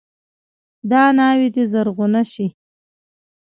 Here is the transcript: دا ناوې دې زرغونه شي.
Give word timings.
دا 0.91 1.03
ناوې 1.17 1.47
دې 1.55 1.63
زرغونه 1.71 2.21
شي. 2.31 2.47